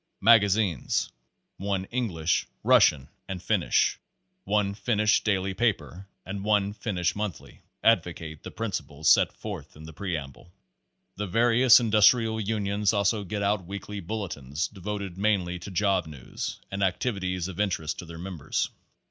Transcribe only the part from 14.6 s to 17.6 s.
devoted mainly to job news and activities of